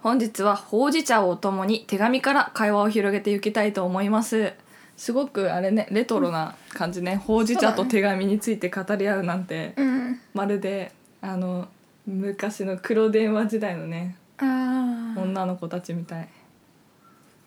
[0.00, 4.52] 本日はほうじ茶をお供に手紙から会話を広げていきたいと思います。
[4.96, 10.20] すごくあれねレトロな感じね、ほうじ茶と手紙について語り合うなんて、うん。
[10.34, 11.68] まるであの
[12.06, 16.28] 昔の黒電話時代のねああ女の子たちみたい。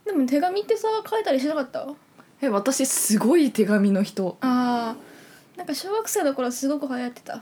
[0.06, 1.82] でも手紙ってさ書いたりしなかった？
[1.82, 1.88] あ
[2.42, 4.38] え私すごい手紙の人。
[4.42, 5.58] あー。
[5.58, 7.42] なんか小学生の頃すごく流行ってた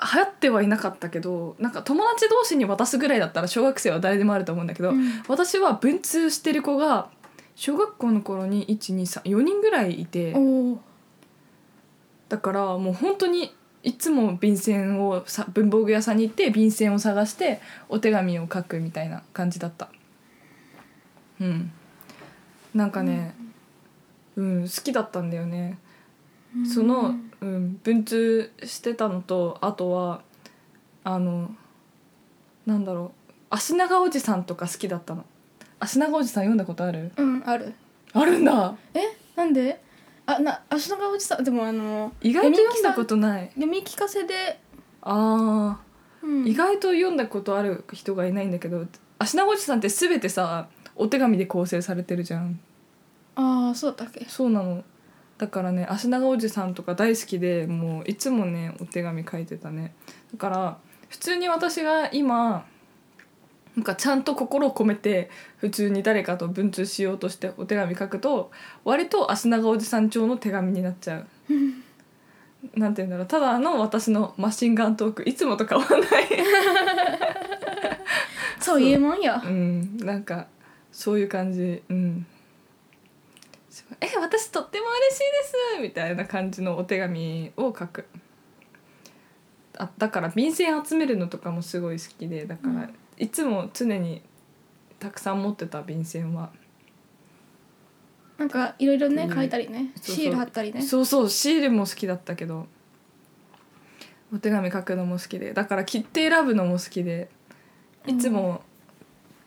[0.00, 5.22] 流行ってはいなかったけどなんか友達同士に渡すぐらいだったら小学生は誰でもあると思うんだけど、うん。
[5.28, 7.08] 私は文通してる子が
[7.54, 10.34] 小学校の頃に123 4人ぐらいいて
[12.28, 19.88] だからもう本当にいつも便箋をさ文房具屋さんに行って便箋を探してお手紙を書くみたいな感じだった。
[21.40, 21.70] うん。
[22.74, 23.34] なんかね
[24.36, 25.78] うん、好きだったんだよね
[26.72, 30.22] その、うん、文通してたのとあとは
[31.02, 31.54] あの
[32.66, 35.24] なんだろう足長おじさんとか好きだったの。
[35.80, 37.12] 足長おじさん読んだことある？
[37.16, 37.74] うんある。
[38.12, 38.76] あるんだ。
[38.94, 39.00] え
[39.36, 39.82] なんで？
[40.26, 43.48] あな足のおじさんでもあの意外と読んだことない。
[43.48, 44.58] 読み聞かせで、
[45.02, 45.78] あ
[46.22, 46.44] うん。
[46.44, 48.86] ー意外と読んだことある人がいないんだけど
[49.18, 52.58] 足長おじさんって全てさお手紙で構成されてるじゃん。
[53.34, 54.24] ああそうだったっけ？
[54.26, 54.82] そうなの
[55.38, 59.94] だからね足長おじさんとか大好きでもういつもねお手紙書いてたね。
[60.32, 62.64] だから普通に私が今
[63.76, 68.52] なんかちゃんと心を込めて普通に誰かと文通しようとしてお手紙書くと
[68.84, 71.26] 割と足長おじさん調の手紙になっちゃう。
[72.78, 73.26] なんて言うんだろう。
[73.26, 76.08] ただの私のマシンガントークいつもと変わらない。
[78.60, 79.96] そういうもんやうん。
[79.98, 80.46] なんか
[80.92, 81.82] そういう感じ。
[81.90, 82.26] うん
[84.00, 88.06] え私とっても嬉しいですみたいな感じのお手紙を書く。
[89.76, 92.94] あだから便箋集めるのとかもすごい好きでだから、うん。
[93.16, 94.22] いつも常に
[94.98, 96.50] たくさん持ってた便箋は。
[98.38, 99.34] なんかいろいろねうん。
[99.34, 100.82] 書いたりねシール貼ったりね。
[100.82, 102.66] そうそうシールも好きだったけど
[104.32, 107.28] お手紙書くのも好きでだから切手選ぶのも好きで
[108.06, 108.62] いつも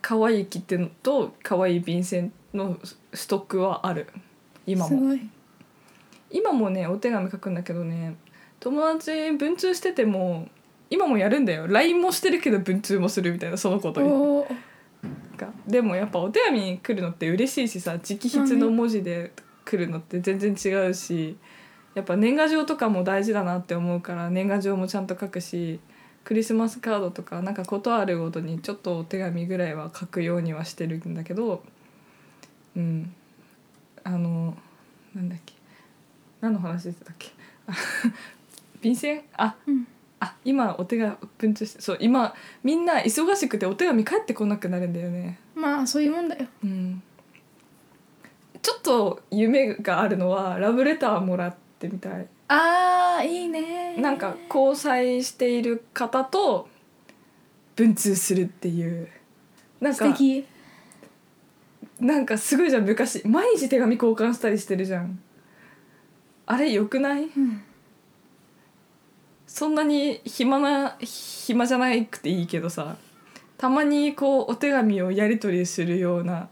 [0.00, 2.78] 可愛い切手と可愛い便箋の
[3.12, 4.08] ストックはある。
[4.66, 4.88] 今も。
[4.88, 5.20] すごい。
[6.30, 8.14] 今もねお手紙書くんだけどね
[8.60, 10.46] 友達文通してても
[10.90, 11.66] 今もやるんだよ。
[11.66, 14.68] LINE もしてるけど文通もするみたいなそのことにおー。
[15.38, 19.32] かでもやっぱお手紙に来るのって嬉しいしさ直筆の文字で
[19.64, 21.36] 来るのって全然違うし
[21.94, 25.80] やっぱ年賀状とかも大事だなって思うから年賀状もちゃんと書くし
[26.24, 31.62] クリスマスカードとかなんかことあるごとにちょっとお手紙ぐらいは書くようにはしてるんだけど
[32.78, 33.14] うん。
[34.04, 34.56] あの
[35.14, 35.52] なんだっけ。
[36.40, 37.30] 何の話してたっけ。
[37.66, 37.72] あ
[38.80, 39.22] 便箋？
[39.36, 39.86] あうん。
[40.20, 42.34] あ今お手紙文通してそう今
[42.64, 45.38] みんな忙しくてお手紙返ってこなくなるんだよね。
[45.54, 46.46] まあそういうもんだよ。
[46.64, 47.02] うん。
[48.62, 52.26] ちょっと夢があるのはラブレターもらってみたい。
[52.48, 53.96] あーいいね。
[53.96, 56.68] なんか交際している方と
[57.76, 59.08] 文通するっていう。
[59.80, 60.46] なんか素敵
[62.00, 63.26] なんかすごいじゃん昔。
[63.26, 65.18] 毎日手紙交換したりしてるじゃん。
[66.46, 67.24] あれよくない？
[67.24, 67.62] うん。
[69.46, 72.96] そんなに暇な暇じゃなくていいけどさ。
[73.56, 76.48] たまにこうお手紙をやり取りするような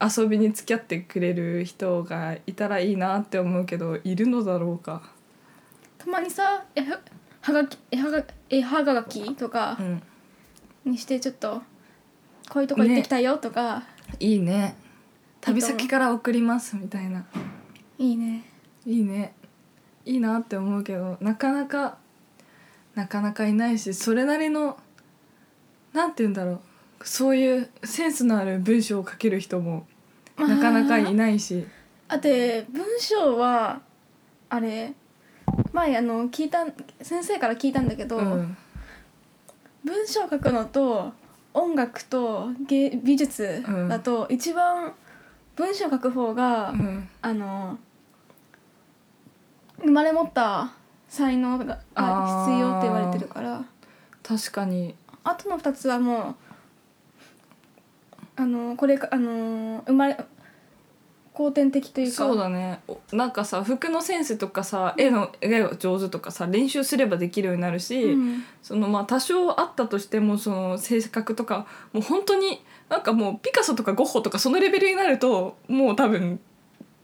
[0.00, 5.02] 遊びに付き合ってくれる人がいたらいいなって思うけどいるのだろうか、
[5.98, 6.98] たまにさえは
[7.42, 10.02] はがきえはがえはがきとかうん、
[10.92, 11.60] にしてちょっと
[12.48, 13.82] こういうとこ行ってきたよとか、
[14.20, 14.76] いいね。
[15.40, 17.24] 旅先から送りますみたいな。
[17.98, 18.44] いいね。
[18.86, 19.34] いいね。
[20.04, 21.96] いいなって思うけどなかなか
[22.94, 24.78] なかなかいないしそれなりの
[25.92, 26.60] なんて言うんだろう。
[27.06, 29.86] そういうセンスのある文章を書ける人も
[30.38, 31.66] なかなかいないし。
[32.08, 33.80] あて文章は
[34.48, 34.94] あれ
[35.72, 36.66] 前あの聞いた
[37.02, 38.56] 先生から聞いたんだけど、うん。
[39.84, 41.12] 文章書くのと
[41.54, 44.92] 音楽と芸美術だと一番
[45.56, 47.08] 文章書く方が、うん。
[47.22, 47.78] あの
[49.80, 50.72] 生まれ持った
[51.08, 53.64] 才能が必要って言われてるから。
[54.22, 54.94] 確かに。
[55.22, 56.34] あとの2つはもう
[58.36, 60.16] あのこれかあの生まれ
[61.34, 62.12] 後天的というか。
[62.12, 62.80] そうだね。
[62.88, 68.44] おなんかさ服のセンスとかさ絵の絵が上手とかさ練習すればできるようになるし、うん。
[68.62, 76.38] そのまあ多少あったとしてもその性格とかもう本当になんかもうピカソとかゴッホとかそのレベルになるともう多分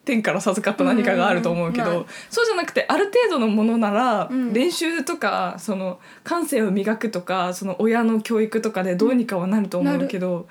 [0.05, 4.53] 天から授かった何かがあると思うけど、そうじゃなくてある程度のものなら、うん。
[4.53, 10.49] 練習とかその感性を磨くとかその親の教育とかでどうにかはなると思うけど、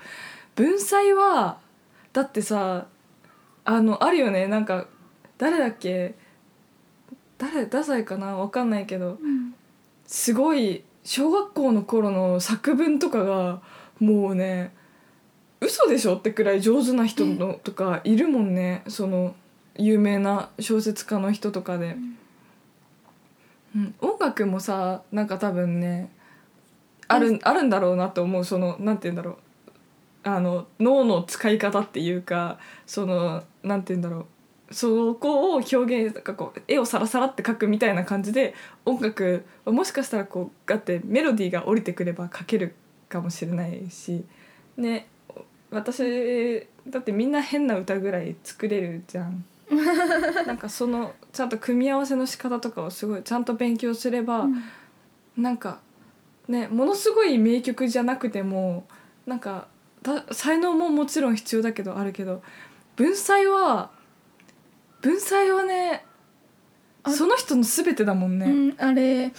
[0.54, 1.58] 文才は
[2.12, 2.86] だってさ
[3.70, 4.48] あのあるよね。
[4.48, 4.86] なんか
[5.38, 6.14] 誰だっけ？
[7.38, 8.36] 誰太宰かな？
[8.36, 9.18] わかんないけど。
[9.22, 9.54] うん。
[10.06, 13.62] すごい小学校の頃の作文とかが
[14.00, 14.74] もうね
[15.60, 18.82] 嘘でしょってくらい上手な人のとかいるもんね。
[18.88, 19.36] その
[19.76, 21.96] 有名な小説家の人とかで、
[23.76, 26.10] うん、音楽もさなんか多分ね
[27.06, 28.44] あるあるんだろうなと思う。
[28.44, 29.36] そのなんて言うんだろう
[30.22, 34.26] あの脳の使い方っていうかそのなんて言うんだろ
[34.70, 42.74] うそこを表現なんかこう絵をサラサラって描くみたいな感じで音楽はもしかしたらこうガってメロディーが降りてくれば描ける
[43.08, 44.24] かもしれないし
[44.76, 45.08] ね
[45.70, 49.44] 私だってみんな変な歌ぐらい作れるじゃん。
[50.46, 54.62] なんかそのちゃんと組み合わせの仕方とかをすごいちゃんと勉強すれば、うん
[55.36, 55.78] なんか
[56.48, 58.86] ねものすごい名曲じゃなくても
[59.26, 59.68] なんかた
[60.32, 62.42] 才能ももちろん必要だけどあるけど
[62.96, 63.90] 文才は
[65.00, 66.04] 文才はね
[67.02, 68.46] あその人の全てだもんね。
[68.46, 69.32] うん、あれ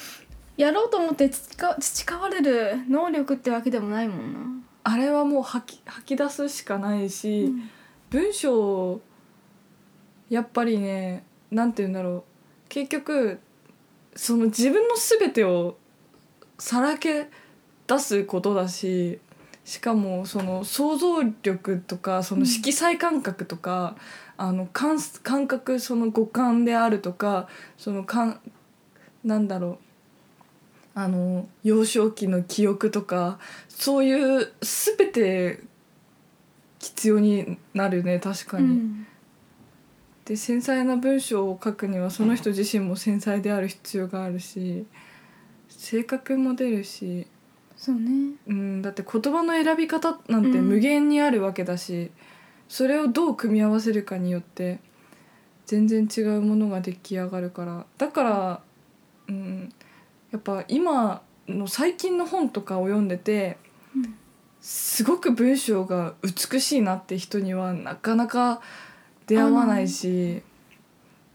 [0.58, 4.40] やろうと思って培培われる能力ってわけでもないもんな、
[4.84, 7.54] あれはもう吐き吐き出すしかないし、
[8.10, 9.00] 文章
[10.30, 12.24] やっぱりねなんて言うんだろう。
[12.70, 13.40] 結局
[14.16, 15.78] その自分の全てを
[16.58, 17.30] さらけ
[17.88, 19.20] 出すことだし
[19.64, 23.96] しかもその想像力とかその色彩感覚とか、
[24.38, 27.48] あの感感覚その五感であるとか
[27.78, 28.40] その感
[29.24, 29.78] なんだろ
[30.96, 35.60] うあの幼少期の記憶とかそういう全て
[36.80, 38.66] 必要になるね確かに。
[38.66, 39.08] うん
[40.26, 44.86] で繊細な文章を書くにはその人自身も繊細である必要があるし
[45.68, 47.28] 性格も出るし、
[47.82, 48.36] そうね。
[48.48, 50.70] うん、だって言葉の選び方なんてうん。
[50.70, 52.12] 無限にあるわけだし、
[52.70, 54.80] それをどう組み合わせるかによって
[55.66, 57.88] 全然違うものが出来上がるから。
[57.98, 58.62] だから、
[59.30, 59.74] うん、
[60.32, 63.58] やっぱ今の最近の本とかを読んでて
[63.96, 64.16] うん
[64.62, 68.62] すごく文章が美しいなって人にはなかなか
[69.26, 70.44] 出会わないし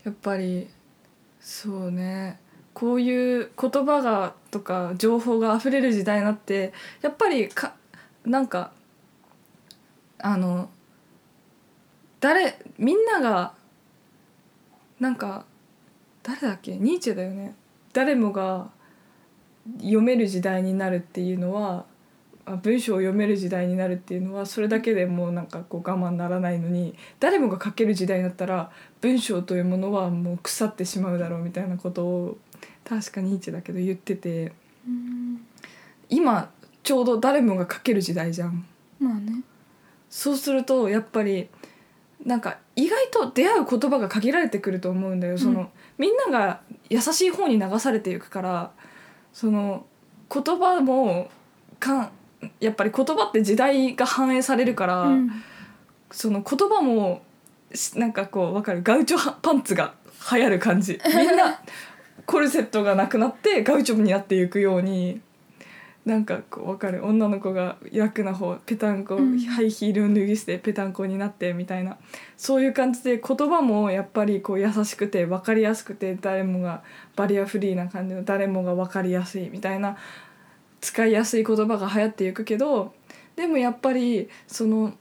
[0.05, 0.69] やっぱり
[1.41, 2.39] そうね
[2.77, 7.73] こういう言葉がとか情報が溢れる時代になってやっぱりか
[8.27, 8.71] なんか
[10.19, 10.69] あの
[12.21, 13.55] 誰みんなが
[15.01, 15.47] なんか
[16.23, 17.55] 誰だっけニーチェだよね。
[17.95, 18.69] 誰もが
[19.79, 21.87] 読める時代になるっていうのは
[22.63, 28.71] 文章を読める時代になるっていうのはそれだけでもうなんかこう我慢ならないのに誰もが書ける時代になったら
[29.01, 32.39] 文章というものはもう腐ってしまうだろうみたいなことを
[32.89, 34.53] 確かニーチェだけど言ってて。
[34.87, 35.45] うん。
[36.09, 36.51] 今
[36.83, 38.65] ちょうど誰もが書ける時代じゃん。
[39.01, 39.43] まあね。
[40.09, 41.49] そうするとやっぱり
[42.25, 45.37] なんか意外と出会う言葉が限られてくると思うんだよ。
[45.37, 45.69] その、うん。
[45.99, 48.71] みんなが優しい方に流されていくから
[49.33, 49.85] その
[50.33, 51.29] 言葉も
[51.81, 52.11] かん
[52.61, 55.31] やっぱり言葉って時代が反映されるから、うん。
[56.13, 57.23] その言葉も
[57.75, 58.83] しなんかこうわかる。
[58.85, 59.95] ガウチョパンツが
[60.33, 61.01] 流行る感じ。
[61.05, 61.61] みんな
[62.27, 65.21] コルセットがなくなってガウチョになっていくように
[66.05, 67.05] なんかこうわかる？
[67.05, 69.41] 女の子が楽な方ペタンコ、うん。
[69.41, 71.97] ハイヒールを脱ぎ捨てペタンコになってみたいな。
[72.37, 76.83] そういう感じで言葉もやっぱりこう優しくて分かりやすくて誰もが
[77.17, 79.97] バリアフリーな感じの誰もが分かりやすいみたいな。
[80.81, 82.95] 使いやすい言葉が流行っていくけど
[83.35, 84.93] でもやっぱりその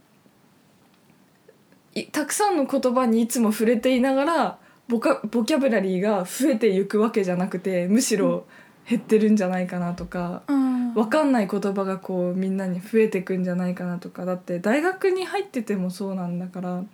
[1.94, 8.46] いたくさんの言葉にいつも触れていながらボカボキャブラリーが増えていくわけじゃなくてむしろ
[8.88, 10.44] 減ってるんじゃないかなとか。
[10.48, 10.94] うん。
[10.94, 14.25] 分かんない言葉がこうみんなに増えてくんじゃないかなとか。
[14.25, 16.86] だって大学に入っててもそうなんだからっ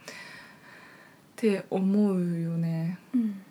[1.36, 2.98] て思うよね。
[3.14, 3.42] うん。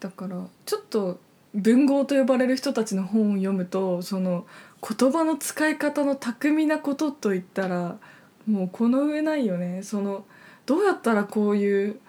[0.00, 1.20] だからちょっと
[1.54, 4.46] 文豪と呼ばれる人たちの本を読むとその
[4.98, 7.98] 言葉の使い方の巧みなことといったら
[8.48, 9.82] もうこの上ないよね。
[9.82, 10.24] その
[10.66, 12.00] どうやったらこういう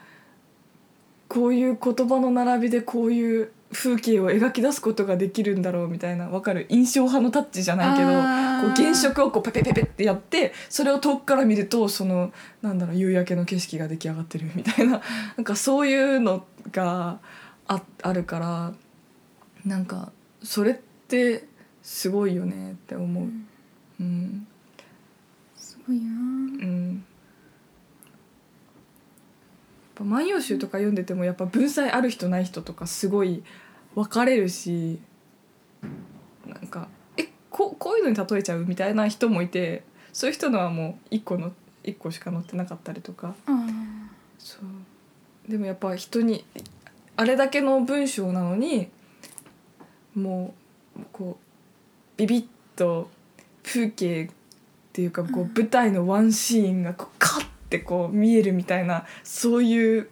[1.33, 15.01] こういう言葉の並びでこういう風景を描き出すことができるんだろうみたいなわかる印象派のタッチじゃないけどこう原色をこうペペペペってやってそれを遠くから見るとそのなんだろう夕焼けの景色が出来上がってるみたいな。
[15.35, 17.17] なんかそういうのが
[17.67, 18.73] ああるから
[19.65, 20.11] なんか
[20.43, 20.75] それっ
[21.07, 21.47] て
[21.81, 23.27] すごいよねって思う。
[23.99, 24.45] うん。
[25.55, 26.11] すごいな。
[26.11, 27.05] うん
[29.95, 33.43] ぱ万葉集とか読んでてもやっぱ文才ある人ない人とかすごい
[33.95, 34.99] 分かれるし
[36.47, 41.51] なんかえここういうのに例えちゃうみたいな人もいてそういう人のはもう1個の
[41.83, 43.35] 一個しか載ってなかったりとか。
[43.45, 43.67] あ
[44.39, 45.51] そう。
[45.51, 46.45] でもやっぱ人に
[47.17, 48.89] あれだけの文章なのに
[50.15, 50.53] も
[50.97, 52.45] うこうビビッ
[52.77, 53.09] と
[53.63, 54.29] 風景っ
[54.93, 60.09] ていうかこう舞台のワンシーンがこうカッてこう見えるみたいなそういう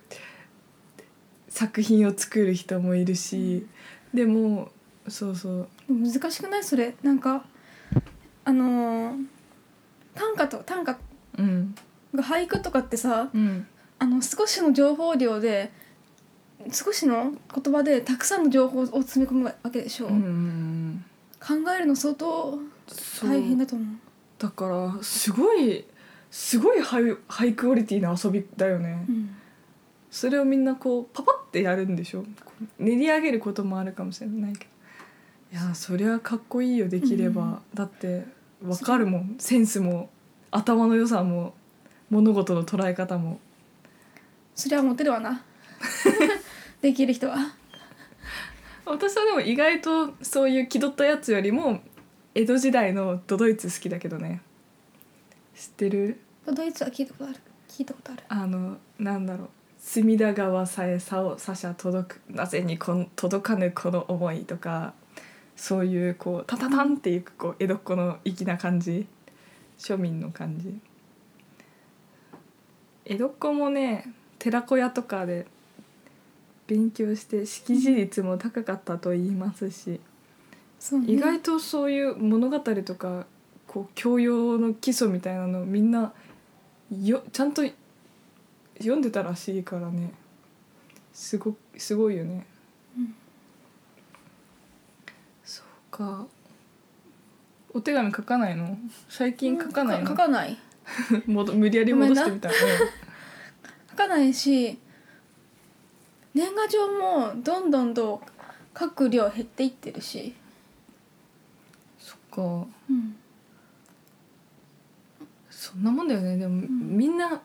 [1.47, 3.67] 作品を作る人もいるし
[4.13, 4.69] でも
[5.07, 5.67] そうそう。
[5.91, 6.63] ー難しくない？
[6.63, 6.95] それ。
[7.03, 7.45] なんか
[8.45, 9.25] あのー
[10.15, 10.97] 短歌と短歌
[11.37, 11.75] うん。
[12.15, 13.67] が俳句とかってさうん。
[13.99, 15.71] あの少しの情報量で
[16.71, 21.05] 少しの言葉でたくさんの情報を詰め込むわけでしょ、うんうん
[21.39, 22.59] 考えるの相当
[23.23, 23.87] 大変だと思う。
[24.37, 25.85] だからすごい
[26.31, 29.05] すごいハイハイクオリティな遊びだよね。
[29.07, 29.35] うん。
[30.09, 32.23] それをみんなこうパパってやるんでしょ？
[32.79, 34.71] 練り上げることもあるかもしれないけど。
[35.51, 38.25] いやそりゃかっこいいよできれば、だって
[38.65, 39.35] わかるもん。
[39.37, 40.09] センスも
[40.49, 41.53] 頭の良さも
[42.09, 43.39] 物事の捉え方も。
[44.55, 45.43] それはモテるわな。
[46.81, 47.55] できる人は。
[48.85, 51.81] 私はでも意外とそういう気取ったやつよりも
[52.33, 54.41] 江戸時代のドドイツ好きだけどね
[55.61, 56.19] 知ってる？
[56.47, 57.35] ドイツは聞いたことある。
[57.67, 58.23] 聞いたことある。
[58.29, 59.49] あのなんだろう。
[59.77, 62.21] 隅田川さえさをさしゃ届く。
[62.31, 64.95] なぜにこん届かぬこの思いとか
[65.55, 69.05] そういうこうタタタンっていくこう江戸っ子の粋な感じ。
[69.77, 70.79] 庶民の感じ。
[73.05, 75.45] 江戸っ子もね寺子屋とかで
[76.65, 79.99] 勉強して識字率も高かったと言いますしね。
[81.05, 83.27] 意外とそういう物語とか
[83.71, 86.11] こう教養の基礎みたいなのみんな
[86.91, 87.63] よちゃんと
[88.77, 90.11] 読んでたらしいからね。
[91.13, 92.45] すごすごいよね。
[92.97, 93.15] うん。
[95.45, 96.25] そうか。
[97.73, 98.77] お手紙書かないの？
[99.07, 100.07] 最近書かないの？
[100.09, 100.57] 書かない。
[101.25, 102.55] 無理やり戻してみたら、
[103.91, 104.77] 書かないし
[106.33, 108.21] 年賀状もどんどんと
[108.77, 110.35] 書く量減っていってるし、
[111.97, 112.67] そっか。
[112.89, 113.15] うん、
[115.71, 116.37] そんなもんだよね。
[116.37, 116.67] でも、ん。
[116.97, 117.41] みんな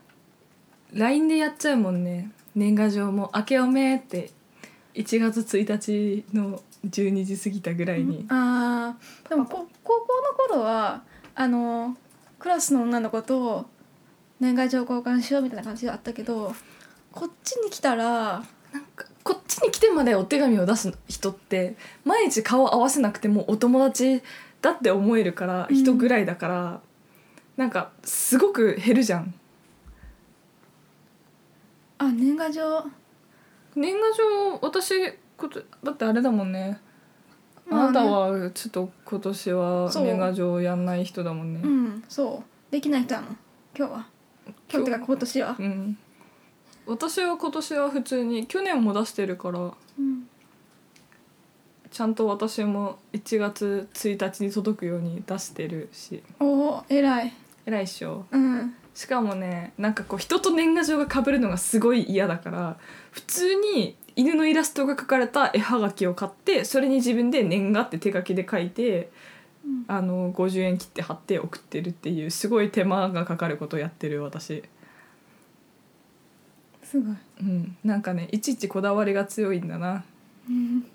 [0.92, 2.30] LINE でやっちゃうもんね。
[2.54, 4.30] 年賀状も「明けおめ」って
[4.94, 9.28] 1月1日の12時過ぎたぐらいに、あー。
[9.28, 11.02] でもこ高校の頃は
[11.34, 11.96] あの
[12.38, 13.66] クラスの女の子と
[14.40, 16.54] 年賀状交換しようみたいな感じがあったけど
[17.12, 18.42] こっちに来たら
[18.72, 24.22] なんかこっちに来てまでお手紙を出す人って毎日顔合わせなくてもお友達
[24.62, 25.76] だって思えるからうん。
[25.76, 26.80] 人ぐらいだから、
[27.56, 29.34] なんかすごく減るじゃん。
[31.98, 32.84] あ年賀状。
[33.74, 34.94] 年賀状私
[35.36, 36.80] ことだってあれだもんね。
[37.66, 37.98] まあね。
[37.98, 40.04] あなたはちょっと今年はそう。
[40.04, 41.60] 年賀状やんない人だもんね。
[41.62, 42.72] うんそう。
[42.72, 43.28] できない人なの
[43.76, 44.06] 今日は。
[44.70, 44.82] 今日？
[44.82, 45.56] ってか今年は。
[45.58, 45.98] うん。
[46.86, 50.28] 私は今年は普通に去年も出してるからうん。
[51.90, 56.22] ちゃんと私も1月1日に届くように出してるし。
[56.38, 57.32] おお偉い
[57.66, 58.26] 偉いっしょ。
[58.30, 58.74] うん。
[58.94, 62.78] しかもねなんかこう人と年賀状が被るのがすごい嫌だから
[63.10, 69.10] 普通に犬のイラストが描かれた絵はがきを買ってそれに自分で年賀って手書きで書いて
[69.66, 69.84] うん。
[69.88, 74.62] あの50円切って貼って送ってるっていうすごい手間がかかることをやってる私。
[76.82, 77.16] すごい。
[77.40, 77.76] うん。
[77.84, 80.04] なんかねいちいちこだわりが強いんだな。
[80.48, 80.86] うん。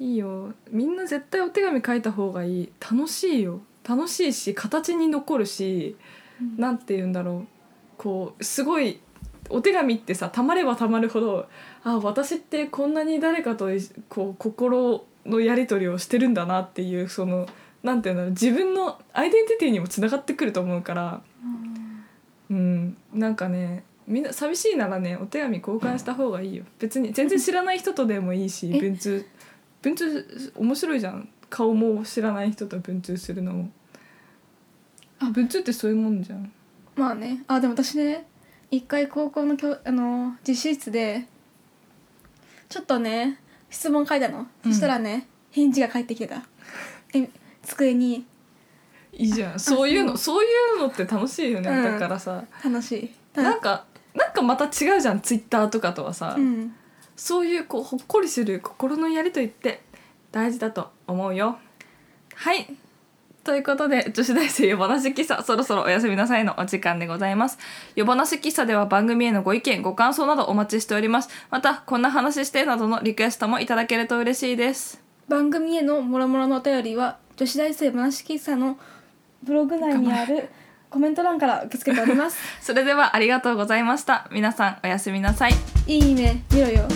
[0.00, 0.54] いいよ。
[0.70, 2.72] みんな絶対お手紙書いた方がいい。
[2.80, 5.96] 楽しいよ楽しいし形に残るし
[6.56, 7.46] なんて言うんだろう。
[7.96, 9.00] こうすごい
[9.50, 11.48] お手紙ってさたまればたまるほど
[11.82, 17.48] あ私ってこんなに誰かといこう心のやり取りをしてるんだなっていうその
[17.82, 18.30] なんて言うんだろう。
[18.32, 21.22] 自分のアイデンティティにもつながってくると思うから。
[22.50, 22.96] うん。
[23.12, 26.64] なんかねみんな寂しいならねお手紙交換した方がいいよ。
[26.78, 28.78] 別に全然知らない人とでもいいし え？
[28.78, 29.26] 文通
[29.82, 31.28] 文通面白いじゃん。
[31.50, 33.70] 顔も知らない人と文通するのも
[35.20, 36.52] あ文通ってそういうもんじゃん。
[36.96, 37.44] まあね。
[37.48, 38.26] あでも私ね
[38.70, 41.26] 一回高校の教あの実習室で
[42.68, 44.72] ちょっとね質問書いたの、うん。
[44.72, 46.42] そしたらね返事が返ってきてた。
[47.14, 47.28] え
[47.62, 48.26] 机に。
[49.12, 49.58] いいじゃん。
[49.58, 51.84] そういうのそういうのって楽しいよね、うん。
[51.84, 52.44] だからさ。
[52.64, 53.10] 楽しい。
[53.32, 55.20] たなんかなんかまた違うじゃん。
[55.20, 56.74] ツイッターとかとはさ、うん。
[57.16, 59.82] そういうこうほっこりする心のやりとりって
[60.30, 61.58] 大事だと思うよ。
[62.34, 62.76] はい
[63.48, 67.56] ということで女子大生夜話喫茶そろそろおやすみなさいのお時間でございます。
[67.94, 71.30] 夜話喫茶では番組へのご意見ご感想などお待ちしております。
[71.48, 75.02] またこんな話してなどのリクエストもいただけると嬉しいです。
[75.28, 78.76] 番組へのもろもろのお便りは女子大生話喫茶の
[79.42, 80.50] ブログ内にある
[80.90, 82.36] コメント欄から受け付けております。
[82.60, 84.28] それではありがとうございました。
[84.30, 85.54] 皆さんおやすみなさい。
[85.86, 86.86] いいね見ろよ